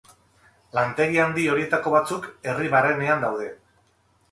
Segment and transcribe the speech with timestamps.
[0.77, 3.49] Lantegi handi horietako batzuk herri barrenean daude.